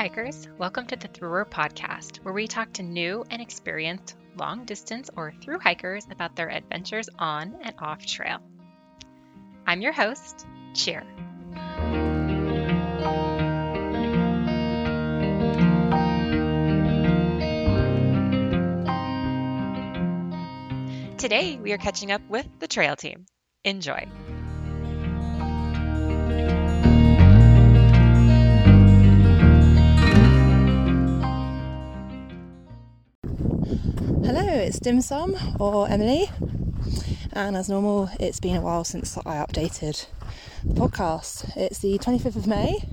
hikers, 0.00 0.48
welcome 0.56 0.86
to 0.86 0.96
the 0.96 1.08
Througher 1.08 1.44
podcast, 1.44 2.24
where 2.24 2.32
we 2.32 2.46
talk 2.46 2.72
to 2.72 2.82
new 2.82 3.22
and 3.30 3.42
experienced 3.42 4.16
long 4.34 4.64
distance 4.64 5.10
or 5.14 5.34
through 5.42 5.58
hikers 5.58 6.06
about 6.10 6.34
their 6.34 6.48
adventures 6.48 7.10
on 7.18 7.54
and 7.62 7.74
off 7.78 8.06
trail. 8.06 8.38
I'm 9.66 9.82
your 9.82 9.92
host, 9.92 10.46
Cheer. 10.72 11.02
Today, 21.18 21.58
we 21.62 21.72
are 21.72 21.78
catching 21.78 22.10
up 22.10 22.22
with 22.30 22.48
the 22.58 22.68
trail 22.68 22.96
team. 22.96 23.26
Enjoy. 23.64 24.08
It's 34.60 34.78
Dim 34.78 35.00
Sum 35.00 35.36
or 35.58 35.88
Emily, 35.88 36.30
and 37.32 37.56
as 37.56 37.70
normal, 37.70 38.10
it's 38.20 38.40
been 38.40 38.56
a 38.56 38.60
while 38.60 38.84
since 38.84 39.16
I 39.16 39.36
updated 39.36 40.06
the 40.62 40.74
podcast. 40.74 41.56
It's 41.56 41.78
the 41.78 41.98
25th 41.98 42.36
of 42.36 42.46
May, 42.46 42.84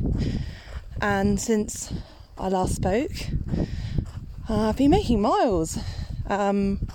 and 1.01 1.37
since 1.37 1.91
I 2.37 2.47
last 2.47 2.75
spoke, 2.75 3.11
uh, 4.49 4.69
I've 4.69 4.77
been 4.77 4.91
making 4.91 5.21
miles. 5.21 5.77
Um, 6.27 6.87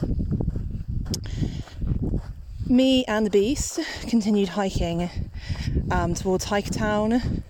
me 2.66 3.04
and 3.04 3.26
the 3.26 3.30
Beast 3.30 3.78
continued 4.08 4.48
hiking 4.48 5.10
um, 5.90 6.14
towards 6.14 6.46
Hikertown 6.46 7.42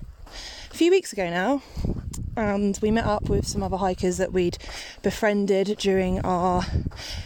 a 0.73 0.75
few 0.75 0.91
weeks 0.91 1.13
ago 1.13 1.31
now, 1.31 1.63
and 2.37 2.79
we 2.83 2.91
met 2.91 3.05
up 3.05 3.29
with 3.29 3.47
some 3.47 3.63
other 3.63 3.77
hikers 3.77 4.17
that 4.17 4.33
we'd 4.33 4.59
befriended 5.03 5.77
during 5.79 6.21
our 6.21 6.65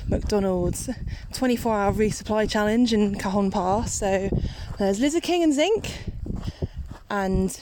McDonald's 0.08 0.90
24 1.32 1.74
hour 1.74 1.92
resupply 1.92 2.50
challenge 2.50 2.92
in 2.92 3.16
Cajon 3.16 3.50
Pass. 3.50 3.94
So 3.94 4.30
there's 4.78 5.00
Lizard 5.00 5.22
King 5.22 5.42
and 5.42 5.54
Zinc, 5.54 5.92
and 7.10 7.60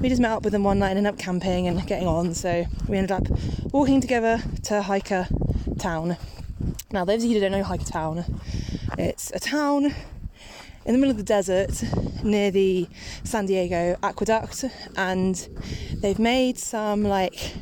we 0.00 0.08
just 0.08 0.20
met 0.20 0.32
up 0.32 0.42
with 0.42 0.52
them 0.52 0.64
one 0.64 0.78
night 0.78 0.90
and 0.90 0.98
ended 0.98 1.14
up 1.14 1.18
camping 1.18 1.68
and 1.68 1.86
getting 1.86 2.08
on. 2.08 2.34
So 2.34 2.64
we 2.88 2.96
ended 2.96 3.12
up 3.12 3.26
walking 3.72 4.00
together 4.00 4.42
to 4.64 4.82
Hiker 4.82 5.28
Town. 5.78 6.16
Now, 6.90 7.04
those 7.04 7.24
of 7.24 7.30
you 7.30 7.36
who 7.36 7.40
don't 7.40 7.52
know 7.52 7.62
Hiker 7.62 7.84
Town, 7.84 8.40
it's 8.98 9.30
a 9.30 9.40
town 9.40 9.94
in 10.84 10.92
the 10.92 10.98
middle 10.98 11.12
of 11.12 11.16
the 11.16 11.22
desert 11.22 11.82
near 12.24 12.50
the 12.50 12.88
San 13.24 13.46
Diego 13.46 13.96
Aqueduct, 14.02 14.64
and 14.96 15.48
they've 16.02 16.18
made 16.18 16.58
some 16.58 17.04
like 17.04 17.54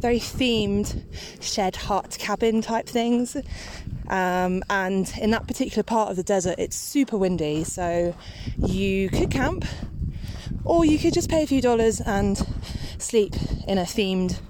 very 0.00 0.18
themed 0.20 1.02
shed 1.40 1.76
hut 1.76 2.16
cabin 2.18 2.62
type 2.62 2.86
things. 2.86 3.36
Um, 4.08 4.62
and 4.70 5.12
in 5.20 5.32
that 5.32 5.46
particular 5.46 5.82
part 5.82 6.10
of 6.10 6.16
the 6.16 6.22
desert, 6.22 6.54
it's 6.58 6.76
super 6.76 7.18
windy, 7.18 7.64
so 7.64 8.16
you 8.56 9.10
could 9.10 9.30
camp 9.30 9.66
or 10.64 10.84
you 10.84 10.98
could 10.98 11.12
just 11.12 11.28
pay 11.28 11.42
a 11.42 11.46
few 11.46 11.60
dollars 11.60 12.00
and 12.00 12.40
sleep 12.98 13.34
in 13.66 13.76
a 13.76 13.82
themed 13.82 14.40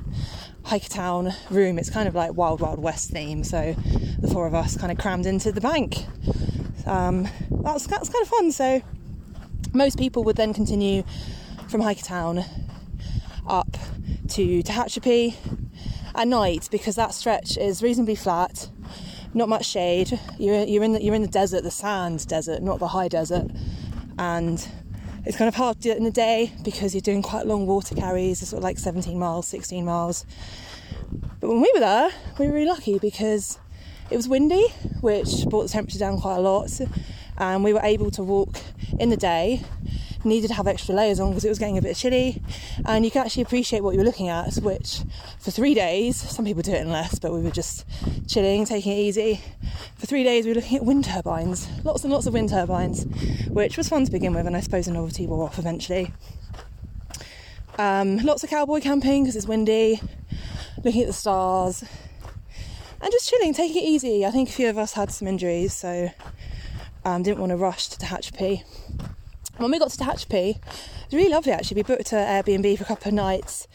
Hikertown 0.65 1.35
room. 1.51 1.79
It's 1.79 1.91
kind 1.91 2.09
of 2.09 2.15
like 2.15 2.35
Wild 2.35 2.61
Wild 2.61 2.79
West 2.79 3.11
theme, 3.11 3.43
so 3.43 3.75
the 4.19 4.29
four 4.29 4.47
of 4.47 4.55
us 4.55 4.77
kind 4.77 4.93
of 4.93 4.99
crammed 4.99 5.27
into 5.27 5.51
the 5.51 5.61
bank. 5.61 6.05
Um, 6.87 7.29
that's, 7.51 7.87
that's 7.87 8.09
kind 8.09 8.23
of 8.23 8.29
fun. 8.29 8.53
So 8.53 8.83
most 9.73 9.99
people 9.99 10.25
would 10.25 10.37
then 10.37 10.55
continue 10.55 11.03
from 11.69 11.81
Hikertown 11.81 12.47
up 13.49 13.77
to 14.29 14.63
Tehachapi 14.63 15.35
at 16.15 16.29
night 16.29 16.69
because 16.71 16.97
that 16.97 17.15
stretch 17.15 17.57
is 17.57 17.83
reasonably 17.83 18.15
flat, 18.15 18.69
not 19.35 19.49
much 19.49 19.67
shade. 19.67 20.19
You're, 20.39 20.65
you're 20.65 20.83
in 20.83 20.93
the, 20.93 21.03
you're 21.03 21.15
in 21.15 21.23
the 21.23 21.29
desert, 21.29 21.63
the 21.63 21.71
sand 21.71 22.27
desert, 22.27 22.63
not 22.63 22.79
the 22.79 22.89
high 22.89 23.09
desert, 23.09 23.51
and 24.19 24.67
it's 25.25 25.37
kind 25.37 25.49
of 25.49 25.55
hard 25.55 25.77
to 25.77 25.83
do 25.83 25.91
it 25.91 25.99
in 25.99 26.05
the 26.05 26.11
day 26.11 26.53
because 26.65 26.95
you're 26.95 27.01
doing 27.01 27.23
quite 27.23 27.47
long 27.47 27.67
water 27.67 27.95
carries, 27.95 28.47
sort 28.47 28.59
of 28.59 28.65
like 28.65 28.79
17 28.79 29.19
miles, 29.19 29.47
16 29.49 29.85
miles. 29.85 30.25
But 31.41 31.49
when 31.49 31.61
we 31.61 31.71
were 31.75 31.81
there, 31.81 32.11
we 32.39 32.49
were 32.49 32.55
really 32.55 32.67
lucky 32.67 32.99
because 32.99 33.59
it 34.11 34.17
was 34.17 34.29
windy, 34.29 34.69
which 35.01 35.45
brought 35.49 35.65
the 35.65 35.69
temperature 35.69 35.99
down 35.99 36.21
quite 36.21 36.37
a 36.37 36.41
lot, 36.41 36.81
and 37.37 37.63
we 37.63 37.73
were 37.73 37.83
able 37.83 38.11
to 38.13 38.23
walk 38.23 38.57
in 38.99 39.11
the 39.11 39.17
day. 39.17 39.63
Needed 40.25 40.49
to 40.49 40.55
have 40.55 40.67
extra 40.67 40.95
layers 40.95 41.21
on 41.21 41.31
because 41.31 41.45
it 41.45 41.49
was 41.49 41.61
getting 41.61 41.79
a 41.79 41.83
bit 41.83 41.97
chilly, 41.97 42.43
and 42.85 43.05
you 43.05 43.11
can 43.11 43.25
actually 43.25 43.45
appreciate 43.45 43.83
what 43.85 43.95
you 43.95 43.99
were 43.99 44.05
looking 44.05 44.29
at. 44.29 44.57
Which, 44.57 45.03
for 45.39 45.53
three 45.53 45.75
days, 45.75 46.17
some 46.17 46.45
people 46.45 46.61
do 46.63 46.73
it 46.73 46.81
in 46.81 46.91
less, 46.91 47.19
but 47.19 47.33
we 47.33 47.41
were 47.41 47.51
just 47.51 47.87
chilling, 48.27 48.65
taking 48.65 48.93
it 48.93 48.99
easy. 48.99 49.41
For 49.97 50.07
three 50.07 50.25
days, 50.25 50.45
we 50.45 50.51
were 50.51 50.57
looking 50.57 50.77
at 50.77 50.85
wind 50.85 51.05
turbines, 51.05 51.69
lots 51.85 52.03
and 52.03 52.13
lots 52.13 52.27
of 52.27 52.35
wind 52.35 52.49
turbines, 52.49 53.05
which 53.49 53.77
was 53.77 53.89
fun 53.89 54.05
to 54.07 54.11
begin 54.11 54.35
with, 54.35 54.47
and 54.47 54.57
I 54.57 54.61
suppose 54.61 54.87
the 54.87 54.93
novelty 54.93 55.27
wore 55.27 55.45
off 55.45 55.59
eventually. 55.59 56.13
Um, 57.79 58.17
lots 58.19 58.43
of 58.43 58.51
cowboy 58.51 58.81
camping 58.81 59.23
because 59.23 59.37
it's 59.37 59.47
windy, 59.47 60.01
looking 60.85 61.03
at 61.03 61.07
the 61.07 61.13
stars, 61.13 61.85
and 63.01 63.13
just 63.13 63.31
chilling, 63.31 63.55
taking 63.55 63.85
it 63.85 63.87
easy. 63.87 64.27
I 64.27 64.33
think 64.33 64.49
a 64.49 64.53
few 64.53 64.69
of 64.69 64.79
us 64.79 64.95
had 64.95 65.13
some 65.13 65.29
injuries, 65.29 65.75
so 65.75 66.11
um, 67.05 67.23
didn't 67.23 67.39
want 67.39 67.51
to 67.51 67.57
rush 67.57 67.87
to 67.89 67.99
Tehachapi. 68.05 68.65
When 69.59 69.73
we 69.73 69.81
got 69.81 69.91
to 69.91 69.99
Tehachapi, 69.99 70.51
it 70.51 70.61
was 70.61 71.15
really 71.15 71.31
lovely 71.31 71.51
actually. 71.51 71.79
We 71.79 71.83
booked 71.83 72.13
an 72.13 72.19
Airbnb 72.19 72.79
for 72.79 72.85
a 72.85 72.87
couple 72.87 73.09
of 73.09 73.15
nights, 73.15 73.67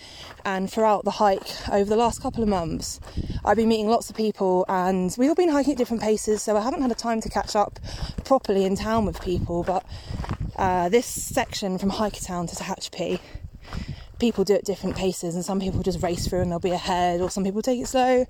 and 0.46 0.72
throughout 0.72 1.04
the 1.04 1.12
hike 1.12 1.70
over 1.70 1.90
the 1.90 1.98
last 1.98 2.22
couple 2.22 2.42
of 2.42 2.48
months, 2.48 3.02
I've 3.44 3.58
been 3.58 3.68
meeting 3.68 3.90
lots 3.90 4.10
of 4.10 4.16
people, 4.16 4.64
and 4.70 5.14
we've 5.18 5.28
all 5.28 5.36
been 5.36 5.50
hiking 5.50 5.74
at 5.74 5.78
different 5.78 6.02
paces, 6.02 6.42
so 6.42 6.56
I 6.56 6.62
haven't 6.62 6.82
had 6.82 6.92
a 6.92 6.96
time 6.96 7.20
to 7.20 7.30
catch 7.30 7.54
up 7.54 7.80
properly 8.24 8.64
in 8.64 8.78
town 8.78 9.06
with 9.06 9.22
people. 9.22 9.64
But 9.64 9.86
uh, 10.56 10.88
this 10.88 11.06
section 11.06 11.78
from 11.78 11.92
Hikertown 11.92 12.50
to 12.50 12.56
Tehachapi 12.56 13.20
people 14.20 14.46
do 14.46 14.54
it 14.54 14.64
different 14.64 14.96
paces, 14.96 15.36
and 15.36 15.44
some 15.44 15.60
people 15.60 15.84
just 15.84 16.02
race 16.02 16.26
through 16.30 16.40
and 16.40 16.50
they'll 16.50 16.60
be 16.60 16.72
ahead, 16.72 17.20
or 17.20 17.30
some 17.30 17.44
people 17.44 17.62
take 17.62 17.82
it 17.82 17.88
slow. 17.88 18.26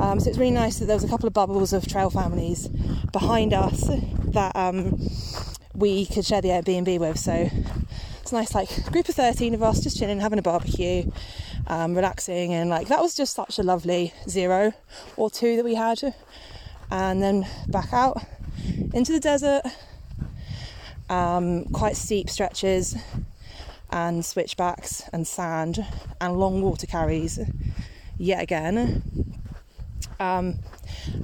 Um, 0.00 0.18
so 0.18 0.30
it's 0.30 0.38
really 0.38 0.50
nice 0.50 0.78
that 0.78 0.86
there 0.86 0.96
was 0.96 1.04
a 1.04 1.08
couple 1.08 1.26
of 1.26 1.34
bubbles 1.34 1.74
of 1.74 1.86
trail 1.86 2.08
families 2.08 2.68
behind 3.12 3.52
us 3.52 3.86
that 4.32 4.56
um, 4.56 4.98
we 5.76 6.06
could 6.06 6.24
share 6.24 6.40
the 6.40 6.48
Airbnb 6.48 6.98
with. 6.98 7.18
So 7.18 7.50
it's 8.20 8.32
nice, 8.32 8.54
like 8.54 8.90
group 8.90 9.08
of 9.08 9.14
13 9.14 9.54
of 9.54 9.62
us 9.62 9.80
just 9.80 9.98
chilling, 9.98 10.20
having 10.20 10.38
a 10.38 10.42
barbecue, 10.42 11.10
um, 11.66 11.94
relaxing, 11.94 12.54
and 12.54 12.70
like 12.70 12.88
that 12.88 13.00
was 13.00 13.14
just 13.14 13.34
such 13.34 13.58
a 13.58 13.62
lovely 13.62 14.12
zero 14.28 14.72
or 15.16 15.30
two 15.30 15.56
that 15.56 15.64
we 15.64 15.74
had. 15.74 16.00
And 16.90 17.22
then 17.22 17.46
back 17.68 17.92
out 17.92 18.22
into 18.94 19.12
the 19.12 19.20
desert, 19.20 19.62
um, 21.08 21.66
quite 21.66 21.96
steep 21.96 22.30
stretches 22.30 22.96
and 23.90 24.24
switchbacks 24.24 25.02
and 25.12 25.26
sand 25.26 25.86
and 26.20 26.36
long 26.36 26.62
water 26.62 26.86
carries 26.86 27.38
yet 28.18 28.42
again. 28.42 29.02
Um, 30.18 30.58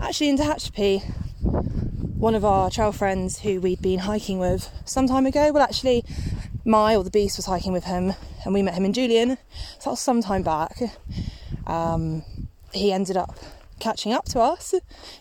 actually, 0.00 0.28
into 0.28 0.42
Tehachapi, 0.42 1.02
one 2.22 2.37
of 2.37 2.44
our 2.44 2.71
trail 2.71 2.93
friends 2.93 3.41
who 3.41 3.60
we'd 3.60 3.83
been 3.83 3.99
hiking 3.99 4.38
with 4.38 4.71
some 4.84 5.09
time 5.09 5.27
ago, 5.27 5.50
well, 5.50 5.60
actually, 5.60 6.05
my 6.65 6.94
or 6.94 7.03
the 7.03 7.10
beast 7.10 7.37
was 7.37 7.47
hiking 7.47 7.72
with 7.72 7.83
him, 7.83 8.12
and 8.44 8.55
we 8.55 8.62
met 8.62 8.75
him 8.75 8.84
in 8.84 8.93
Julian, 8.93 9.38
so 9.81 9.87
that 9.87 9.91
was 9.91 10.00
some 10.00 10.22
time 10.22 10.44
back. 10.44 10.81
Um, 11.66 12.22
he 12.72 12.93
ended 12.93 13.16
up 13.16 13.34
catching 13.81 14.12
up 14.12 14.27
to 14.27 14.38
us 14.38 14.72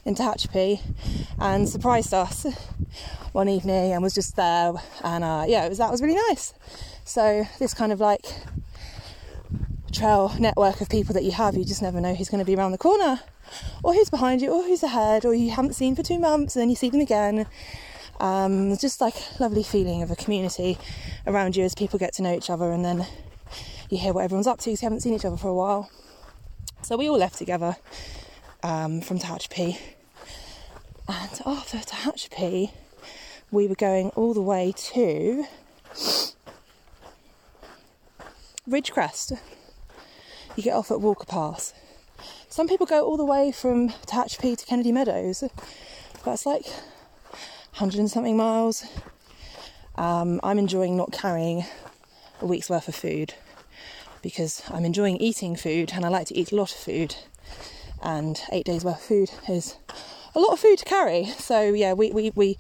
in 0.05 0.13
Tehachapi 0.13 0.79
and 1.39 1.67
surprised 1.67 2.13
us 2.13 2.45
one 3.31 3.49
evening 3.49 3.93
and 3.93 4.03
was 4.03 4.13
just 4.13 4.35
there, 4.35 4.73
and 5.03 5.23
uh, 5.23 5.45
yeah, 5.47 5.65
it 5.65 5.69
was 5.69 5.79
that 5.79 5.89
was 5.89 6.03
really 6.03 6.21
nice. 6.29 6.53
So 7.03 7.47
this 7.57 7.73
kind 7.73 7.91
of 7.91 7.99
like 7.99 8.27
trail 9.91 10.33
network 10.39 10.81
of 10.81 10.89
people 10.89 11.13
that 11.13 11.23
you 11.23 11.31
have, 11.31 11.55
you 11.55 11.65
just 11.65 11.81
never 11.81 12.01
know 12.01 12.15
who's 12.15 12.29
going 12.29 12.39
to 12.39 12.45
be 12.45 12.55
around 12.55 12.71
the 12.71 12.77
corner, 12.77 13.19
or 13.83 13.93
who's 13.93 14.09
behind 14.09 14.41
you, 14.41 14.49
or 14.49 14.63
who's 14.63 14.83
ahead, 14.83 15.25
or 15.25 15.33
you 15.33 15.51
haven't 15.51 15.73
seen 15.73 15.95
for 15.95 16.03
two 16.03 16.19
months 16.19 16.55
and 16.55 16.61
then 16.61 16.69
you 16.69 16.75
see 16.75 16.89
them 16.89 17.01
again. 17.01 17.45
Um, 18.19 18.77
just 18.77 19.01
like 19.01 19.15
lovely 19.39 19.63
feeling 19.63 20.03
of 20.03 20.11
a 20.11 20.15
community 20.15 20.77
around 21.25 21.55
you 21.55 21.63
as 21.63 21.73
people 21.73 21.97
get 21.97 22.13
to 22.13 22.21
know 22.21 22.35
each 22.35 22.49
other, 22.49 22.71
and 22.71 22.85
then 22.85 23.07
you 23.89 23.97
hear 23.97 24.13
what 24.13 24.23
everyone's 24.23 24.47
up 24.47 24.59
to 24.59 24.65
because 24.65 24.81
you 24.81 24.85
haven't 24.85 25.01
seen 25.01 25.13
each 25.13 25.25
other 25.25 25.37
for 25.37 25.47
a 25.47 25.55
while. 25.55 25.89
So 26.83 26.97
we 26.97 27.09
all 27.09 27.17
left 27.17 27.37
together 27.37 27.77
um, 28.61 29.01
from 29.01 29.17
Tehachapi, 29.17 29.77
and 31.07 31.41
after 31.45 31.77
Tehachapi, 31.77 32.71
we 33.49 33.67
were 33.67 33.75
going 33.75 34.09
all 34.11 34.33
the 34.33 34.41
way 34.41 34.71
to 34.93 35.45
Ridgecrest. 38.69 39.39
You 40.55 40.63
get 40.63 40.75
off 40.75 40.91
at 40.91 40.99
Walker 40.99 41.25
Pass. 41.25 41.73
Some 42.49 42.67
people 42.67 42.85
go 42.85 43.05
all 43.05 43.15
the 43.15 43.25
way 43.25 43.53
from 43.53 43.89
Tehachapi 43.89 44.57
to 44.57 44.65
Kennedy 44.65 44.91
Meadows. 44.91 45.43
That's 46.25 46.45
like 46.45 46.65
100 46.65 47.99
and 47.99 48.11
something 48.11 48.35
miles. 48.35 48.85
Um, 49.95 50.41
I'm 50.43 50.59
enjoying 50.59 50.97
not 50.97 51.13
carrying 51.13 51.63
a 52.41 52.45
week's 52.45 52.69
worth 52.69 52.89
of 52.89 52.95
food 52.95 53.33
because 54.21 54.61
I'm 54.69 54.83
enjoying 54.83 55.17
eating 55.17 55.55
food 55.55 55.91
and 55.93 56.05
I 56.05 56.09
like 56.09 56.27
to 56.27 56.37
eat 56.37 56.51
a 56.51 56.55
lot 56.55 56.71
of 56.71 56.77
food. 56.77 57.15
And 58.03 58.41
eight 58.51 58.65
days 58.65 58.83
worth 58.83 58.97
of 58.97 59.03
food 59.03 59.31
is 59.47 59.77
a 60.35 60.39
lot 60.39 60.53
of 60.53 60.59
food 60.59 60.77
to 60.79 60.85
carry. 60.85 61.25
So 61.25 61.61
yeah, 61.73 61.93
we 61.93 62.11
we, 62.11 62.31
we 62.35 62.57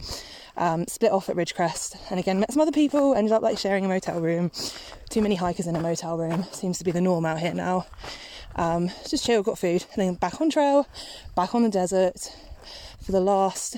um, 0.57 0.85
split 0.87 1.11
off 1.11 1.29
at 1.29 1.35
Ridgecrest 1.35 1.97
and 2.09 2.19
again 2.19 2.39
met 2.39 2.51
some 2.51 2.61
other 2.61 2.71
people. 2.71 3.15
Ended 3.15 3.33
up 3.33 3.41
like 3.41 3.57
sharing 3.57 3.85
a 3.85 3.87
motel 3.87 4.21
room. 4.21 4.51
Too 5.09 5.21
many 5.21 5.35
hikers 5.35 5.67
in 5.67 5.75
a 5.75 5.81
motel 5.81 6.17
room 6.17 6.45
seems 6.51 6.77
to 6.77 6.83
be 6.83 6.91
the 6.91 7.01
norm 7.01 7.25
out 7.25 7.39
here 7.39 7.53
now. 7.53 7.85
Um, 8.55 8.89
just 9.07 9.25
chill, 9.25 9.43
got 9.43 9.57
food, 9.57 9.85
and 9.93 10.01
then 10.01 10.15
back 10.15 10.41
on 10.41 10.49
trail, 10.49 10.87
back 11.35 11.55
on 11.55 11.63
the 11.63 11.69
desert 11.69 12.35
for 13.01 13.11
the 13.11 13.21
last 13.21 13.77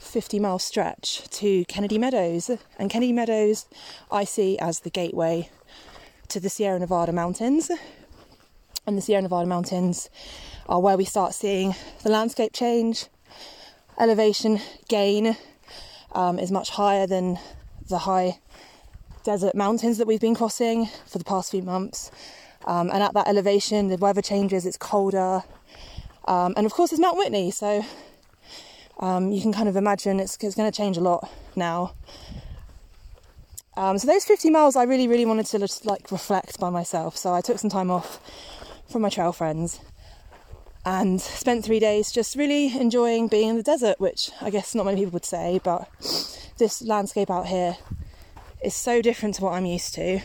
50 0.00 0.38
mile 0.38 0.58
stretch 0.58 1.28
to 1.30 1.64
Kennedy 1.66 1.98
Meadows. 1.98 2.50
And 2.78 2.90
Kennedy 2.90 3.12
Meadows 3.12 3.66
I 4.10 4.24
see 4.24 4.58
as 4.58 4.80
the 4.80 4.90
gateway 4.90 5.50
to 6.28 6.40
the 6.40 6.48
Sierra 6.48 6.78
Nevada 6.78 7.12
mountains. 7.12 7.70
And 8.86 8.96
the 8.96 9.02
Sierra 9.02 9.22
Nevada 9.22 9.46
mountains 9.46 10.08
are 10.68 10.80
where 10.80 10.96
we 10.96 11.04
start 11.04 11.34
seeing 11.34 11.74
the 12.02 12.10
landscape 12.10 12.52
change, 12.52 13.06
elevation 13.98 14.60
gain 14.88 15.36
um, 16.12 16.38
is 16.38 16.50
much 16.50 16.70
higher 16.70 17.06
than 17.06 17.38
the 17.88 17.98
high 17.98 18.38
desert 19.24 19.54
mountains 19.54 19.98
that 19.98 20.06
we've 20.06 20.20
been 20.20 20.34
crossing 20.34 20.86
for 21.06 21.18
the 21.18 21.24
past 21.24 21.50
few 21.50 21.62
months. 21.62 22.10
Um, 22.66 22.90
and 22.90 23.02
at 23.02 23.12
that 23.14 23.28
elevation, 23.28 23.88
the 23.88 23.96
weather 23.96 24.22
changes, 24.22 24.64
it's 24.64 24.76
colder. 24.76 25.42
Um, 26.26 26.54
and 26.56 26.64
of 26.64 26.72
course, 26.72 26.92
it's 26.92 27.00
Mount 27.00 27.18
Whitney, 27.18 27.50
so 27.50 27.84
um, 29.00 29.32
you 29.32 29.42
can 29.42 29.52
kind 29.52 29.68
of 29.68 29.76
imagine 29.76 30.18
it's, 30.18 30.36
it's 30.40 30.54
going 30.54 30.70
to 30.70 30.76
change 30.76 30.96
a 30.96 31.00
lot 31.00 31.28
now. 31.56 31.94
Um, 33.76 33.98
so 33.98 34.06
those 34.06 34.24
50 34.24 34.50
miles, 34.50 34.76
I 34.76 34.84
really, 34.84 35.08
really 35.08 35.26
wanted 35.26 35.46
to 35.46 35.68
like 35.84 36.10
reflect 36.10 36.58
by 36.58 36.70
myself. 36.70 37.16
So 37.16 37.34
I 37.34 37.40
took 37.40 37.58
some 37.58 37.70
time 37.70 37.90
off 37.90 38.20
from 38.88 39.02
my 39.02 39.08
trail 39.08 39.32
friends 39.32 39.80
and 40.86 41.20
spent 41.20 41.64
three 41.64 41.80
days 41.80 42.12
just 42.12 42.36
really 42.36 42.76
enjoying 42.78 43.28
being 43.28 43.48
in 43.48 43.56
the 43.56 43.62
desert, 43.62 43.98
which 43.98 44.30
I 44.40 44.50
guess 44.50 44.74
not 44.74 44.84
many 44.84 45.00
people 45.00 45.12
would 45.12 45.24
say, 45.24 45.60
but 45.64 45.88
this 46.58 46.82
landscape 46.82 47.30
out 47.30 47.46
here 47.46 47.76
is 48.62 48.74
so 48.74 49.00
different 49.00 49.36
to 49.36 49.44
what 49.44 49.54
I'm 49.54 49.64
used 49.64 49.94
to. 49.94 50.20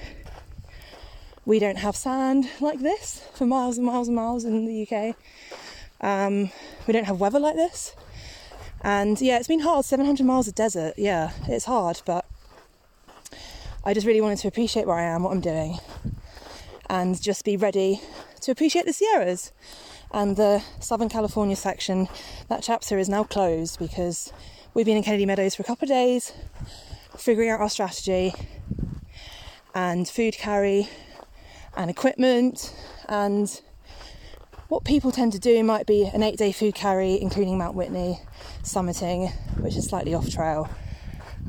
We 1.45 1.59
don't 1.59 1.77
have 1.77 1.95
sand 1.95 2.49
like 2.59 2.79
this 2.79 3.23
for 3.33 3.45
miles 3.45 3.77
and 3.77 3.85
miles 3.85 4.07
and 4.07 4.15
miles 4.15 4.43
in 4.43 4.65
the 4.65 4.87
UK. 4.87 5.15
Um, 6.01 6.51
we 6.87 6.93
don't 6.93 7.05
have 7.05 7.19
weather 7.19 7.39
like 7.39 7.55
this. 7.55 7.95
And 8.81 9.19
yeah, 9.19 9.37
it's 9.37 9.47
been 9.47 9.61
hard 9.61 9.85
700 9.85 10.25
miles 10.25 10.47
of 10.47 10.55
desert. 10.55 10.93
Yeah, 10.97 11.31
it's 11.47 11.65
hard, 11.65 12.01
but 12.05 12.25
I 13.83 13.93
just 13.93 14.05
really 14.05 14.21
wanted 14.21 14.39
to 14.39 14.47
appreciate 14.47 14.87
where 14.87 14.97
I 14.97 15.03
am, 15.03 15.23
what 15.23 15.31
I'm 15.31 15.41
doing, 15.41 15.79
and 16.89 17.21
just 17.21 17.43
be 17.45 17.57
ready 17.57 18.01
to 18.41 18.51
appreciate 18.51 18.85
the 18.85 18.93
Sierras 18.93 19.51
and 20.11 20.35
the 20.35 20.63
Southern 20.79 21.09
California 21.09 21.55
section, 21.55 22.07
that 22.47 22.63
chapter 22.63 22.97
is 22.97 23.09
now 23.09 23.23
closed 23.23 23.77
because 23.79 24.33
we've 24.73 24.85
been 24.85 24.97
in 24.97 25.03
Kennedy 25.03 25.25
Meadows 25.25 25.55
for 25.55 25.61
a 25.61 25.65
couple 25.65 25.85
of 25.85 25.89
days, 25.89 26.33
figuring 27.17 27.49
out 27.49 27.59
our 27.59 27.69
strategy 27.69 28.33
and 29.75 30.07
food 30.07 30.35
carry 30.35 30.89
and 31.77 31.89
equipment 31.89 32.73
and 33.07 33.61
what 34.67 34.83
people 34.83 35.11
tend 35.11 35.31
to 35.33 35.39
do 35.39 35.63
might 35.63 35.85
be 35.85 36.05
an 36.05 36.21
eight 36.21 36.37
day 36.37 36.51
food 36.51 36.75
carry, 36.75 37.19
including 37.19 37.57
Mount 37.57 37.75
Whitney, 37.75 38.19
summiting, 38.61 39.31
which 39.57 39.75
is 39.75 39.87
slightly 39.87 40.13
off 40.13 40.29
trail, 40.29 40.69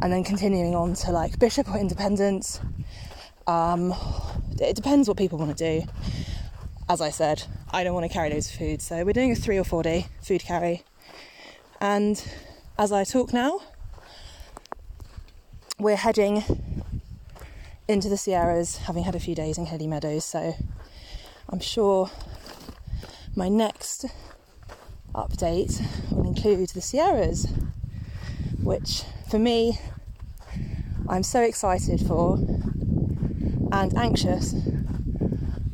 and 0.00 0.12
then 0.12 0.24
continuing 0.24 0.74
on 0.74 0.94
to 0.94 1.10
like 1.10 1.38
Bishop 1.38 1.68
or 1.68 1.78
Independence. 1.78 2.60
Um, 3.46 3.94
it 4.60 4.76
depends 4.76 5.08
what 5.08 5.16
people 5.16 5.38
want 5.38 5.56
to 5.56 5.80
do 5.80 5.86
as 6.90 7.00
I 7.00 7.10
said, 7.10 7.44
I 7.70 7.84
don't 7.84 7.94
want 7.94 8.04
to 8.04 8.12
carry 8.12 8.30
loads 8.30 8.50
of 8.50 8.56
food, 8.56 8.82
so 8.82 9.04
we're 9.04 9.12
doing 9.12 9.30
a 9.30 9.36
three 9.36 9.56
or 9.56 9.62
four 9.62 9.84
day 9.84 10.08
food 10.20 10.40
carry. 10.40 10.82
And 11.80 12.20
as 12.76 12.90
I 12.90 13.04
talk 13.04 13.32
now, 13.32 13.60
we're 15.78 15.94
heading 15.94 16.42
into 17.86 18.08
the 18.08 18.16
Sierras, 18.16 18.78
having 18.78 19.04
had 19.04 19.14
a 19.14 19.20
few 19.20 19.36
days 19.36 19.56
in 19.56 19.66
Hilly 19.66 19.86
Meadows, 19.86 20.24
so 20.24 20.56
I'm 21.48 21.60
sure 21.60 22.10
my 23.36 23.48
next 23.48 24.06
update 25.14 25.80
will 26.10 26.26
include 26.26 26.70
the 26.70 26.80
Sierras, 26.80 27.46
which 28.60 29.04
for 29.30 29.38
me, 29.38 29.78
I'm 31.08 31.22
so 31.22 31.40
excited 31.40 32.00
for 32.00 32.34
and 33.70 33.96
anxious 33.96 34.56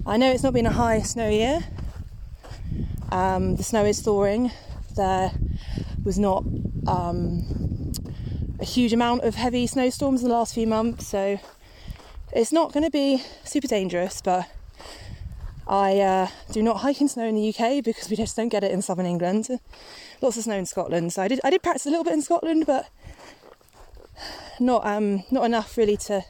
I 0.08 0.16
know 0.18 0.30
it's 0.30 0.44
not 0.44 0.52
been 0.52 0.66
a 0.66 0.72
high 0.72 1.02
snow 1.02 1.28
year. 1.28 1.64
Um, 3.10 3.56
the 3.56 3.64
snow 3.64 3.84
is 3.84 4.00
thawing. 4.00 4.52
There 4.94 5.32
was 6.04 6.16
not 6.16 6.44
um, 6.86 7.92
a 8.60 8.64
huge 8.64 8.92
amount 8.92 9.24
of 9.24 9.34
heavy 9.34 9.66
snowstorms 9.66 10.22
in 10.22 10.28
the 10.28 10.34
last 10.34 10.54
few 10.54 10.64
months, 10.64 11.08
so 11.08 11.40
it's 12.32 12.52
not 12.52 12.72
going 12.72 12.84
to 12.84 12.90
be 12.90 13.20
super 13.42 13.66
dangerous. 13.66 14.22
But 14.22 14.48
I 15.66 15.98
uh, 15.98 16.28
do 16.52 16.62
not 16.62 16.78
hike 16.78 17.00
in 17.00 17.08
snow 17.08 17.26
in 17.26 17.34
the 17.34 17.48
UK 17.48 17.82
because 17.82 18.08
we 18.08 18.14
just 18.14 18.36
don't 18.36 18.48
get 18.48 18.62
it 18.62 18.70
in 18.70 18.82
southern 18.82 19.06
England. 19.06 19.48
Lots 20.22 20.36
of 20.36 20.44
snow 20.44 20.56
in 20.56 20.66
Scotland, 20.66 21.14
so 21.14 21.22
I 21.22 21.26
did 21.26 21.40
I 21.42 21.50
did 21.50 21.64
practice 21.64 21.86
a 21.86 21.90
little 21.90 22.04
bit 22.04 22.12
in 22.12 22.22
Scotland, 22.22 22.64
but 22.64 22.88
not 24.58 24.86
um, 24.86 25.24
not 25.30 25.44
enough 25.44 25.76
really 25.76 25.96
to 25.96 26.24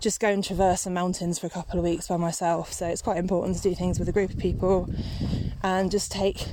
just 0.00 0.20
go 0.20 0.28
and 0.28 0.44
traverse 0.44 0.84
the 0.84 0.90
mountains 0.90 1.38
for 1.38 1.46
a 1.46 1.50
couple 1.50 1.78
of 1.78 1.84
weeks 1.84 2.08
by 2.08 2.16
myself. 2.16 2.72
So 2.72 2.86
it's 2.86 3.02
quite 3.02 3.18
important 3.18 3.56
to 3.56 3.62
do 3.62 3.74
things 3.74 3.98
with 3.98 4.08
a 4.08 4.12
group 4.12 4.30
of 4.30 4.38
people 4.38 4.88
and 5.62 5.90
just 5.90 6.12
take 6.12 6.46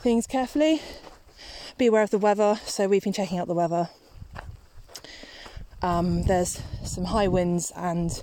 things 0.00 0.26
carefully. 0.26 0.80
Be 1.78 1.86
aware 1.86 2.02
of 2.02 2.10
the 2.10 2.18
weather. 2.18 2.60
So 2.64 2.88
we've 2.88 3.02
been 3.02 3.12
checking 3.12 3.38
out 3.38 3.48
the 3.48 3.54
weather. 3.54 3.88
Um, 5.82 6.22
there's 6.24 6.60
some 6.84 7.04
high 7.04 7.26
winds 7.26 7.72
and 7.74 8.22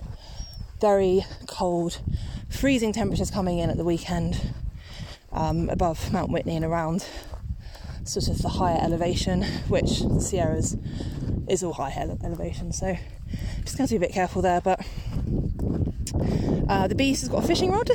very 0.80 1.26
cold, 1.46 2.00
freezing 2.48 2.92
temperatures 2.92 3.30
coming 3.30 3.58
in 3.58 3.68
at 3.68 3.76
the 3.76 3.84
weekend 3.84 4.54
um, 5.30 5.68
above 5.68 6.10
Mount 6.10 6.30
Whitney 6.30 6.56
and 6.56 6.64
around 6.64 7.04
sort 8.04 8.28
of 8.28 8.38
the 8.38 8.48
higher 8.48 8.78
elevation, 8.80 9.42
which 9.68 10.00
the 10.00 10.20
Sierras 10.20 10.76
is 11.50 11.62
all 11.62 11.72
high 11.72 11.90
elevation. 12.22 12.72
So 12.72 12.96
just 13.62 13.76
going 13.76 13.88
to 13.88 13.92
be 13.92 13.96
a 13.96 14.00
bit 14.00 14.12
careful 14.12 14.40
there. 14.40 14.60
But 14.60 14.80
uh, 16.68 16.86
the 16.86 16.94
beast 16.94 17.22
has 17.22 17.28
got 17.28 17.44
a 17.44 17.46
fishing 17.46 17.70
rod, 17.70 17.90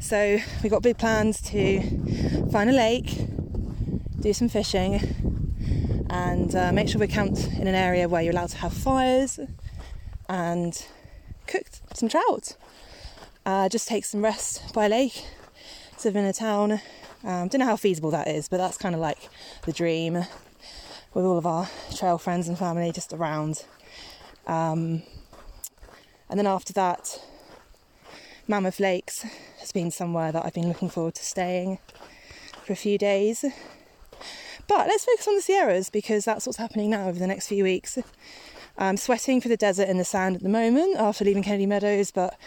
so 0.00 0.38
we've 0.62 0.70
got 0.70 0.82
big 0.82 0.98
plans 0.98 1.42
to 1.42 1.80
find 2.50 2.70
a 2.70 2.72
lake, 2.72 3.18
do 4.20 4.32
some 4.32 4.48
fishing, 4.48 6.06
and 6.08 6.54
uh, 6.54 6.72
make 6.72 6.88
sure 6.88 7.00
we're 7.00 7.08
camped 7.08 7.48
in 7.58 7.66
an 7.66 7.74
area 7.74 8.08
where 8.08 8.22
you're 8.22 8.32
allowed 8.32 8.50
to 8.50 8.58
have 8.58 8.72
fires 8.72 9.40
and 10.28 10.86
cook 11.46 11.66
some 11.94 12.08
trout. 12.08 12.56
Uh, 13.44 13.68
just 13.68 13.88
take 13.88 14.04
some 14.04 14.22
rest 14.22 14.72
by 14.72 14.86
a 14.86 14.88
lake, 14.88 15.24
live 16.04 16.14
in 16.14 16.24
a 16.24 16.32
town. 16.32 16.80
Um, 17.24 17.48
don't 17.48 17.58
know 17.58 17.66
how 17.66 17.76
feasible 17.76 18.10
that 18.12 18.28
is, 18.28 18.48
but 18.48 18.58
that's 18.58 18.78
kind 18.78 18.94
of 18.94 19.00
like 19.00 19.28
the 19.66 19.72
dream 19.72 20.24
with 21.14 21.24
all 21.24 21.38
of 21.38 21.46
our 21.46 21.68
trail 21.94 22.18
friends 22.18 22.48
and 22.48 22.58
family 22.58 22.92
just 22.92 23.12
around. 23.12 23.64
Um, 24.46 25.02
and 26.28 26.38
then 26.38 26.46
after 26.46 26.72
that, 26.74 27.20
Mammoth 28.46 28.80
Lakes 28.80 29.22
has 29.58 29.72
been 29.72 29.90
somewhere 29.90 30.32
that 30.32 30.44
I've 30.44 30.54
been 30.54 30.68
looking 30.68 30.88
forward 30.88 31.14
to 31.16 31.24
staying 31.24 31.78
for 32.64 32.72
a 32.72 32.76
few 32.76 32.98
days. 32.98 33.44
But 34.68 34.86
let's 34.86 35.04
focus 35.04 35.26
on 35.26 35.34
the 35.34 35.42
Sierras 35.42 35.90
because 35.90 36.24
that's 36.24 36.46
what's 36.46 36.58
happening 36.58 36.90
now 36.90 37.08
over 37.08 37.18
the 37.18 37.26
next 37.26 37.48
few 37.48 37.64
weeks. 37.64 37.98
I'm 38.78 38.96
sweating 38.96 39.40
for 39.40 39.48
the 39.48 39.56
desert 39.56 39.88
and 39.88 39.98
the 39.98 40.04
sand 40.04 40.36
at 40.36 40.42
the 40.42 40.48
moment 40.48 40.96
after 40.96 41.24
leaving 41.24 41.42
Kennedy 41.42 41.66
Meadows, 41.66 42.10
but 42.12 42.38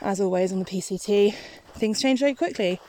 as 0.00 0.20
always 0.20 0.52
on 0.52 0.58
the 0.58 0.64
PCT, 0.64 1.34
things 1.74 2.00
change 2.00 2.20
very 2.20 2.34
quickly. 2.34 2.80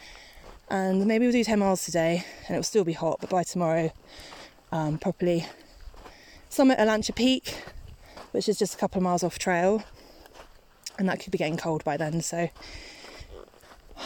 And 0.70 1.06
maybe 1.06 1.26
we'll 1.26 1.32
do 1.32 1.44
10 1.44 1.60
miles 1.60 1.86
today 1.86 2.26
and 2.48 2.56
it 2.56 2.58
will 2.58 2.64
still 2.64 2.84
be 2.84 2.94
hot, 2.94 3.20
but 3.22 3.30
by 3.30 3.44
tomorrow, 3.44 3.92
um, 4.74 4.98
properly 4.98 5.46
summit 6.50 6.80
Olancha 6.80 7.16
Peak, 7.16 7.56
which 8.32 8.50
is 8.50 8.58
just 8.58 8.74
a 8.74 8.78
couple 8.78 8.98
of 8.98 9.04
miles 9.04 9.24
off 9.24 9.38
trail, 9.38 9.84
and 10.98 11.08
that 11.08 11.20
could 11.20 11.32
be 11.32 11.38
getting 11.38 11.58
cold 11.58 11.84
by 11.84 11.96
then. 11.96 12.22
So, 12.22 12.50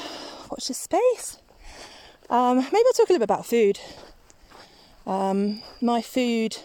watch 0.52 0.68
this 0.68 0.78
space. 0.78 1.40
Um, 2.30 2.58
maybe 2.58 2.84
I'll 2.86 2.94
talk 2.94 3.10
a 3.10 3.14
little 3.14 3.20
bit 3.20 3.24
about 3.24 3.46
food. 3.46 3.80
Um, 5.06 5.62
my 5.82 6.02
food 6.02 6.58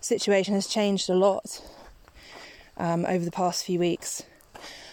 situation 0.00 0.54
has 0.54 0.66
changed 0.66 1.08
a 1.08 1.14
lot 1.14 1.62
um, 2.76 3.06
over 3.06 3.24
the 3.24 3.30
past 3.30 3.64
few 3.64 3.78
weeks. 3.78 4.24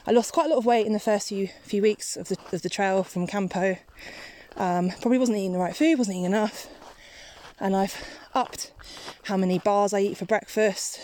I 0.06 0.12
lost 0.12 0.32
quite 0.32 0.46
a 0.46 0.50
lot 0.50 0.60
of 0.60 0.66
weight 0.68 0.86
in 0.86 0.94
the 0.94 1.00
first 1.00 1.30
few 1.30 1.48
few 1.64 1.82
weeks 1.82 2.16
of 2.16 2.28
the 2.28 2.38
of 2.54 2.62
the 2.62 2.70
trail 2.70 3.04
from 3.04 3.26
Campo. 3.26 3.78
Um, 4.58 4.92
probably 5.02 5.18
wasn't 5.18 5.40
eating 5.40 5.54
the 5.54 5.60
right 5.60 5.76
food, 5.76 5.98
wasn't 5.98 6.18
eating 6.18 6.26
enough. 6.26 6.70
And 7.60 7.76
I've 7.76 7.96
upped 8.34 8.72
how 9.24 9.38
many 9.38 9.60
bars 9.60 9.94
I 9.94 10.00
eat 10.02 10.18
for 10.18 10.26
breakfast. 10.26 11.00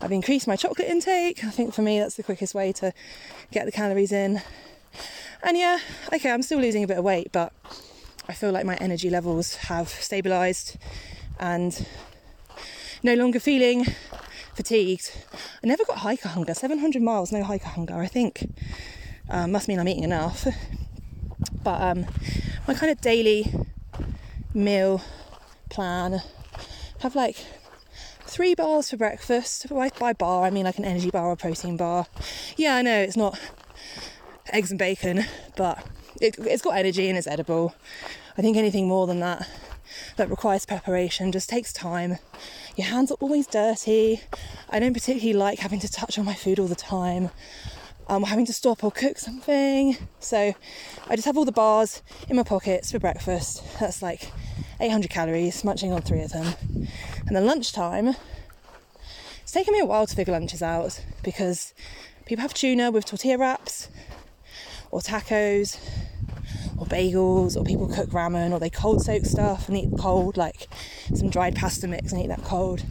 I've 0.00 0.12
increased 0.12 0.46
my 0.46 0.56
chocolate 0.56 0.88
intake. 0.88 1.44
I 1.44 1.50
think 1.50 1.74
for 1.74 1.82
me 1.82 1.98
that's 1.98 2.14
the 2.14 2.22
quickest 2.22 2.54
way 2.54 2.72
to 2.74 2.92
get 3.50 3.66
the 3.66 3.72
calories 3.72 4.12
in. 4.12 4.42
And 5.42 5.56
yeah, 5.56 5.78
okay, 6.12 6.30
I'm 6.30 6.42
still 6.42 6.60
losing 6.60 6.84
a 6.84 6.86
bit 6.86 6.98
of 6.98 7.04
weight, 7.04 7.32
but 7.32 7.52
I 8.28 8.32
feel 8.32 8.52
like 8.52 8.64
my 8.64 8.76
energy 8.76 9.10
levels 9.10 9.56
have 9.56 9.88
stabilized 9.88 10.76
and 11.40 11.86
no 13.02 13.14
longer 13.14 13.40
feeling 13.40 13.84
fatigued. 14.54 15.10
I 15.62 15.66
never 15.66 15.84
got 15.84 15.98
hiker 15.98 16.28
hunger. 16.28 16.54
700 16.54 17.02
miles, 17.02 17.32
no 17.32 17.42
hiker 17.42 17.68
hunger. 17.68 17.96
I 17.96 18.06
think 18.06 18.54
uh, 19.28 19.48
must 19.48 19.66
mean 19.66 19.80
I'm 19.80 19.88
eating 19.88 20.04
enough. 20.04 20.46
But 21.64 21.80
um, 21.80 22.06
my 22.68 22.74
kind 22.74 22.92
of 22.92 23.00
daily 23.00 23.52
meal 24.54 25.02
plan 25.72 26.22
have 27.00 27.16
like 27.16 27.44
three 28.20 28.54
bars 28.54 28.90
for 28.90 28.96
breakfast. 28.96 29.68
By, 29.68 29.90
by 29.98 30.12
bar, 30.12 30.44
I 30.44 30.50
mean 30.50 30.64
like 30.64 30.78
an 30.78 30.84
energy 30.84 31.10
bar 31.10 31.26
or 31.26 31.36
protein 31.36 31.76
bar. 31.76 32.06
Yeah, 32.56 32.76
I 32.76 32.82
know 32.82 33.00
it's 33.00 33.16
not 33.16 33.38
eggs 34.52 34.70
and 34.70 34.78
bacon, 34.78 35.24
but 35.56 35.84
it, 36.20 36.36
it's 36.38 36.62
got 36.62 36.76
energy 36.76 37.08
and 37.08 37.18
it's 37.18 37.26
edible. 37.26 37.74
I 38.38 38.42
think 38.42 38.56
anything 38.56 38.86
more 38.86 39.06
than 39.06 39.20
that 39.20 39.48
that 40.16 40.30
requires 40.30 40.64
preparation 40.66 41.32
just 41.32 41.48
takes 41.48 41.72
time. 41.72 42.18
Your 42.76 42.86
hands 42.86 43.10
are 43.10 43.18
always 43.20 43.46
dirty. 43.46 44.20
I 44.70 44.78
don't 44.78 44.94
particularly 44.94 45.34
like 45.34 45.58
having 45.58 45.80
to 45.80 45.90
touch 45.90 46.18
on 46.18 46.24
my 46.24 46.34
food 46.34 46.58
all 46.58 46.68
the 46.68 46.74
time. 46.74 47.30
Um, 48.08 48.24
having 48.24 48.46
to 48.46 48.52
stop 48.52 48.82
or 48.82 48.90
cook 48.90 49.18
something. 49.18 49.96
So 50.18 50.54
I 51.08 51.16
just 51.16 51.26
have 51.26 51.36
all 51.36 51.44
the 51.44 51.52
bars 51.52 52.02
in 52.28 52.36
my 52.36 52.42
pockets 52.42 52.92
for 52.92 52.98
breakfast. 52.98 53.62
That's 53.78 54.02
like 54.02 54.30
800 54.82 55.10
calories, 55.10 55.62
munching 55.62 55.92
on 55.92 56.02
three 56.02 56.22
of 56.22 56.32
them. 56.32 56.54
And 57.26 57.36
then 57.36 57.46
lunchtime, 57.46 58.16
it's 59.42 59.52
taken 59.52 59.72
me 59.72 59.80
a 59.80 59.86
while 59.86 60.06
to 60.06 60.16
figure 60.16 60.32
lunches 60.32 60.62
out 60.62 61.04
because 61.22 61.72
people 62.26 62.42
have 62.42 62.52
tuna 62.52 62.90
with 62.90 63.04
tortilla 63.04 63.38
wraps 63.38 63.88
or 64.90 65.00
tacos 65.00 65.78
or 66.78 66.86
bagels, 66.86 67.56
or 67.56 67.62
people 67.62 67.86
cook 67.86 68.10
ramen, 68.10 68.52
or 68.52 68.58
they 68.58 68.70
cold 68.70 69.02
soak 69.02 69.24
stuff 69.24 69.68
and 69.68 69.76
eat 69.76 69.90
cold, 69.98 70.36
like 70.36 70.66
some 71.14 71.30
dried 71.30 71.54
pasta 71.54 71.86
mix 71.86 72.12
and 72.12 72.20
eat 72.20 72.26
that 72.26 72.42
cold. 72.42 72.82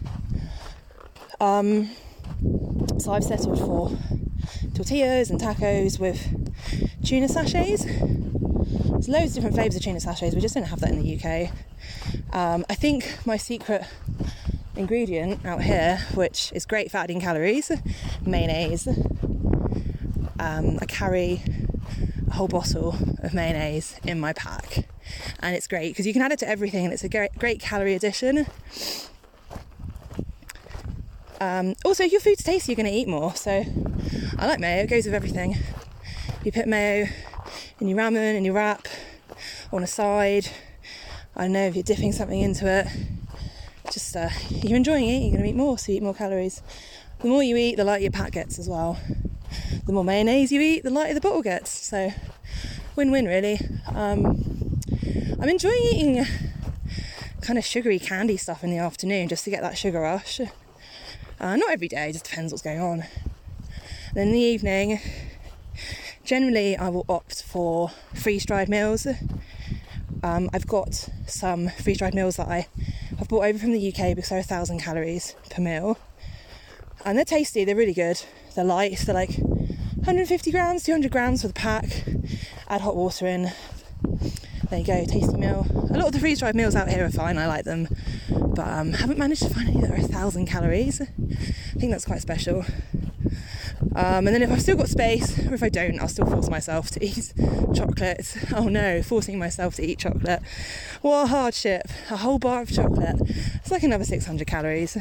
Um, 1.42 1.90
so 3.00 3.12
I've 3.12 3.24
settled 3.24 3.60
for 3.60 3.98
tortillas 4.74 5.30
and 5.30 5.42
tacos 5.42 6.00
with 6.00 6.26
tuna 7.04 7.28
sachets. 7.28 7.84
There's 7.84 9.10
loads 9.10 9.32
of 9.32 9.34
different 9.36 9.56
flavours 9.56 9.76
of 9.76 9.82
tuna 9.82 10.00
sachets, 10.00 10.36
we 10.36 10.42
just 10.42 10.54
don't 10.54 10.64
have 10.64 10.80
that 10.80 10.92
in 10.92 11.02
the 11.02 11.20
UK. 11.20 11.52
Um, 12.34 12.66
I 12.70 12.76
think 12.76 13.26
my 13.26 13.38
secret 13.38 13.84
ingredient 14.76 15.46
out 15.46 15.62
here, 15.62 16.00
which 16.14 16.52
is 16.54 16.66
great 16.66 16.92
for 16.92 16.98
adding 16.98 17.20
calories, 17.20 17.72
mayonnaise. 18.26 18.88
Um, 20.40 20.80
I 20.82 20.86
carry 20.88 21.44
a 22.28 22.34
whole 22.34 22.48
bottle 22.48 22.96
of 23.22 23.34
mayonnaise 23.34 24.00
in 24.04 24.20
my 24.20 24.34
pack, 24.34 24.86
and 25.40 25.56
it's 25.56 25.68
great 25.68 25.90
because 25.90 26.08
you 26.08 26.14
can 26.14 26.22
add 26.22 26.32
it 26.32 26.40
to 26.40 26.50
everything, 26.50 26.86
and 26.86 26.94
it's 26.94 27.04
a 27.04 27.10
great, 27.10 27.32
great 27.38 27.60
calorie 27.60 27.94
addition. 27.94 28.48
Um, 31.40 31.76
also, 31.84 32.04
if 32.04 32.12
your 32.12 32.22
food's 32.22 32.44
tasty, 32.44 32.72
you're 32.72 32.78
going 32.78 32.92
to 32.92 32.98
eat 32.98 33.08
more. 33.08 33.36
So, 33.36 33.66
I 34.38 34.48
like 34.48 34.60
mayo; 34.60 34.84
it 34.84 34.88
goes 34.88 35.06
with 35.06 35.14
everything. 35.14 35.58
You 36.44 36.52
put 36.52 36.68
mayo 36.68 37.08
in 37.80 37.88
your 37.88 37.98
ramen, 37.98 38.36
in 38.36 38.46
your 38.46 38.54
wrap, 38.56 38.88
on 39.72 39.84
a 39.84 39.88
side. 39.88 40.48
I 41.42 41.46
don't 41.46 41.54
know 41.54 41.66
if 41.66 41.76
you're 41.76 41.84
dipping 41.84 42.12
something 42.12 42.40
into 42.40 42.68
it. 42.68 42.88
Just 43.92 44.16
uh, 44.16 44.30
you're 44.50 44.78
enjoying 44.78 45.10
it, 45.10 45.20
you're 45.24 45.32
going 45.32 45.44
to 45.44 45.50
eat 45.50 45.56
more, 45.56 45.78
so 45.78 45.92
you 45.92 45.98
eat 45.98 46.04
more 46.04 46.14
calories. 46.14 46.62
The 47.20 47.28
more 47.28 47.44
you 47.44 47.58
eat, 47.58 47.76
the 47.76 47.84
lighter 47.84 48.04
your 48.04 48.12
pack 48.12 48.32
gets 48.32 48.60
as 48.60 48.70
well 48.70 49.00
the 49.86 49.94
more 49.94 50.04
mayonnaise 50.04 50.52
you 50.52 50.62
eat, 50.62 50.84
the 50.84 50.90
lighter 50.90 51.14
the 51.14 51.22
bottle 51.22 51.42
gets. 51.42 51.70
So, 51.70 52.12
win 52.96 53.12
win, 53.12 53.26
really. 53.26 53.60
Um, 53.88 54.80
I'm 55.40 55.50
enjoying 55.50 55.82
eating 55.84 56.26
kind 57.42 57.58
of 57.58 57.66
sugary 57.66 58.00
candy 58.00 58.38
stuff 58.38 58.64
in 58.64 58.70
the 58.70 58.78
afternoon 58.78 59.28
just 59.28 59.44
to 59.46 59.50
get 59.50 59.62
that 59.62 59.78
sugar 59.78 60.02
rush. 60.02 60.40
Uh, 61.40 61.56
not 61.56 61.72
every 61.72 61.88
day, 61.88 62.12
just 62.12 62.26
depends 62.26 62.54
what's 62.54 62.62
going 62.62 62.80
on. 62.80 63.04
And 64.12 64.20
in 64.20 64.32
the 64.32 64.40
evening, 64.40 65.00
generally 66.24 66.78
I 66.78 66.90
will 66.90 67.06
opt 67.10 67.44
for 67.44 67.90
freeze 68.14 68.46
dried 68.46 68.70
meals. 68.70 69.08
Um, 70.24 70.50
I've 70.54 70.68
got 70.68 71.10
some 71.26 71.70
freeze 71.70 71.98
dried 71.98 72.14
meals 72.14 72.36
that 72.38 72.48
I 72.48 72.68
have 73.18 73.28
brought 73.28 73.46
over 73.46 73.58
from 73.58 73.72
the 73.72 73.88
UK 73.88 74.16
because 74.16 74.30
they're 74.30 74.40
a 74.40 74.44
thousand 74.44 74.80
calories 74.80 75.36
per 75.50 75.62
meal. 75.62 75.98
And 77.04 77.18
they're 77.18 77.26
tasty, 77.26 77.66
they're 77.66 77.76
really 77.76 77.94
good. 77.94 78.24
They're 78.56 78.64
light, 78.64 79.00
they're 79.00 79.16
like 79.16 79.36
150 79.38 80.52
grams, 80.52 80.84
200 80.84 81.12
grams 81.12 81.42
for 81.42 81.48
the 81.48 81.54
pack. 81.54 82.06
Add 82.68 82.82
hot 82.82 82.96
water 82.96 83.26
in. 83.26 83.52
There 84.70 84.80
you 84.80 84.86
go, 84.86 85.04
tasty 85.06 85.38
meal. 85.38 85.66
A 85.90 85.98
lot 85.98 86.08
of 86.08 86.14
the 86.14 86.20
freeze 86.20 86.40
dried 86.40 86.56
meals 86.56 86.76
out 86.76 86.88
here 86.88 87.04
are 87.04 87.10
fine, 87.10 87.38
I 87.38 87.48
like 87.48 87.66
them, 87.66 87.88
but 88.30 88.68
um, 88.68 88.94
haven't 88.94 89.18
managed 89.18 89.42
to 89.44 89.50
find 89.50 89.70
any 89.70 89.82
that 89.82 89.92
are 89.92 89.96
a 89.96 90.02
thousand 90.04 90.46
calories. 90.46 91.02
I 91.02 91.80
think 91.80 91.92
that's 91.92 92.06
quite 92.06 92.22
special. 92.22 92.64
Um, 93.96 94.28
and 94.28 94.28
then 94.28 94.42
if 94.42 94.52
I've 94.52 94.62
still 94.62 94.78
got 94.78 94.88
space, 94.88 95.38
or 95.48 95.54
if 95.54 95.64
I 95.64 95.70
don't, 95.70 96.00
I'll 96.00 96.08
still 96.08 96.26
force 96.26 96.50
myself 96.50 96.90
to 96.92 97.06
eat 97.06 97.34
chocolate. 97.74 98.38
Oh 98.56 98.70
no, 98.70 99.02
forcing 99.02 99.38
myself 99.38 99.76
to 99.76 99.86
eat 99.86 100.00
chocolate. 100.00 100.42
What 101.02 101.24
a 101.24 101.28
hardship. 101.28 101.84
A 102.10 102.18
whole 102.18 102.40
bar 102.40 102.62
of 102.62 102.72
chocolate. 102.72 103.18
It's 103.20 103.72
like 103.72 103.84
another 103.84 104.06
600 104.06 104.48
calories. 104.48 104.98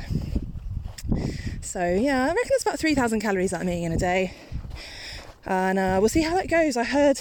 So 1.61 1.87
yeah, 1.87 2.25
I 2.25 2.29
reckon 2.29 2.51
it's 2.53 2.63
about 2.63 2.79
3,000 2.79 3.21
calories 3.21 3.51
that 3.53 3.61
I'm 3.61 3.69
eating 3.69 3.85
in 3.85 3.93
a 3.93 3.99
day 3.99 4.35
and 5.47 5.79
uh, 5.79 5.97
we'll 6.01 6.09
see 6.09 6.23
how 6.23 6.35
that 6.35 6.49
goes. 6.49 6.77
I 6.77 6.85
heard, 6.85 7.21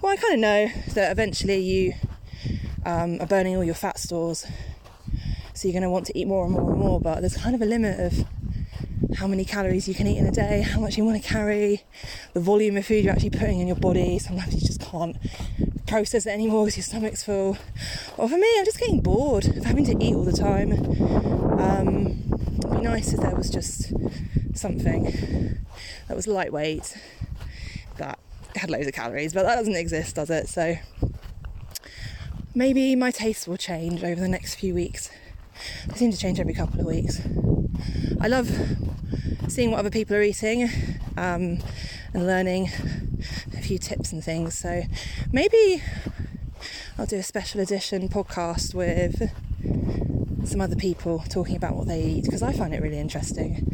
well, 0.00 0.12
I 0.12 0.16
kind 0.16 0.34
of 0.34 0.40
know 0.40 0.68
that 0.94 1.10
eventually 1.10 1.58
you 1.58 1.94
um, 2.84 3.20
are 3.20 3.26
burning 3.26 3.56
all 3.56 3.64
your 3.64 3.74
fat 3.74 3.98
stores, 3.98 4.46
so 5.54 5.68
you're 5.68 5.72
going 5.72 5.82
to 5.82 5.90
want 5.90 6.06
to 6.06 6.18
eat 6.18 6.26
more 6.26 6.44
and 6.44 6.52
more 6.52 6.70
and 6.70 6.80
more. 6.80 7.00
But 7.00 7.20
there's 7.20 7.36
kind 7.36 7.54
of 7.54 7.62
a 7.62 7.66
limit 7.66 7.98
of 8.00 8.24
how 9.16 9.26
many 9.26 9.44
calories 9.44 9.88
you 9.88 9.94
can 9.94 10.06
eat 10.06 10.18
in 10.18 10.26
a 10.26 10.30
day, 10.30 10.62
how 10.62 10.80
much 10.80 10.96
you 10.96 11.04
want 11.04 11.22
to 11.22 11.28
carry, 11.28 11.82
the 12.32 12.40
volume 12.40 12.76
of 12.76 12.86
food 12.86 13.04
you're 13.04 13.12
actually 13.12 13.30
putting 13.30 13.60
in 13.60 13.66
your 13.66 13.76
body. 13.76 14.18
Sometimes 14.18 14.54
you 14.54 14.60
just 14.60 14.80
can't 14.80 15.16
process 15.86 16.26
it 16.26 16.30
anymore 16.30 16.64
because 16.64 16.76
your 16.76 16.84
stomach's 16.84 17.22
full. 17.22 17.56
Or 18.16 18.28
for 18.28 18.36
me, 18.36 18.48
I'm 18.58 18.64
just 18.64 18.78
getting 18.78 19.00
bored 19.00 19.46
of 19.46 19.64
having 19.64 19.84
to 19.84 20.04
eat 20.04 20.14
all 20.14 20.24
the 20.24 20.32
time. 20.32 20.72
Um, 21.60 22.24
it'd 22.58 22.70
be 22.70 22.80
nice 22.80 23.12
if 23.12 23.20
there 23.20 23.34
was 23.34 23.50
just 23.50 23.92
something 24.54 25.58
that 26.08 26.16
was 26.16 26.26
lightweight 26.26 26.96
that 27.98 28.18
had 28.56 28.70
loads 28.70 28.86
of 28.86 28.94
calories, 28.94 29.32
but 29.32 29.44
that 29.44 29.56
doesn't 29.56 29.76
exist, 29.76 30.16
does 30.16 30.30
it? 30.30 30.48
So 30.48 30.76
maybe 32.54 32.96
my 32.96 33.10
taste 33.10 33.46
will 33.46 33.56
change 33.56 34.02
over 34.02 34.20
the 34.20 34.28
next 34.28 34.54
few 34.56 34.74
weeks. 34.74 35.10
They 35.88 35.96
seem 35.96 36.10
to 36.10 36.18
change 36.18 36.40
every 36.40 36.54
couple 36.54 36.80
of 36.80 36.86
weeks. 36.86 37.20
I 38.20 38.28
love 38.28 38.50
seeing 39.48 39.70
what 39.70 39.78
other 39.78 39.90
people 39.90 40.16
are 40.16 40.22
eating 40.22 40.64
um, 41.16 41.58
and 42.12 42.26
learning 42.26 42.70
a 43.54 43.60
few 43.60 43.78
tips 43.78 44.12
and 44.12 44.22
things. 44.22 44.56
So 44.56 44.82
maybe 45.32 45.82
I'll 46.98 47.06
do 47.06 47.16
a 47.16 47.22
special 47.22 47.60
edition 47.60 48.08
podcast 48.08 48.74
with 48.74 49.30
some 50.46 50.60
other 50.60 50.76
people 50.76 51.24
talking 51.28 51.56
about 51.56 51.74
what 51.74 51.86
they 51.86 52.02
eat 52.02 52.24
because 52.24 52.42
I 52.42 52.52
find 52.52 52.74
it 52.74 52.82
really 52.82 52.98
interesting. 52.98 53.72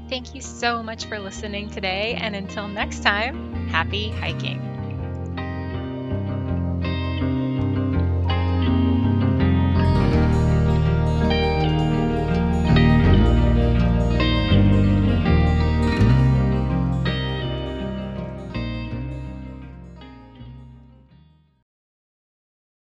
Thank 0.08 0.36
you 0.36 0.40
so 0.40 0.84
much 0.84 1.06
for 1.06 1.18
listening 1.18 1.70
today, 1.70 2.14
and 2.14 2.36
until 2.36 2.68
next 2.68 3.02
time, 3.02 3.68
happy 3.68 4.10
hiking. 4.10 4.75